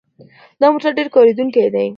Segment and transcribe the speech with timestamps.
[0.59, 1.87] دا موټر ډېر کارېدونکی دی.